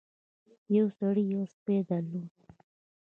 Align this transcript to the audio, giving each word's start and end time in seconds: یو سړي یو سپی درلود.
یو 0.75 0.87
سړي 0.99 1.23
یو 1.33 1.43
سپی 1.53 1.77
درلود. 1.89 2.31